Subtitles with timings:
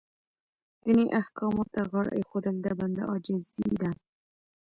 [0.83, 3.91] دیني احکامو ته غاړه ایښودل د بنده عاجزي ده.